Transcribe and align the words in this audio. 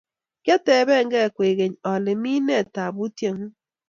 Kiateben 0.43 1.05
gei 1.11 1.27
kwekeny 1.35 1.75
ale 1.91 2.11
mi 2.21 2.33
ne 2.47 2.57
taputie 2.73 3.29
ng'ung' 3.33 3.53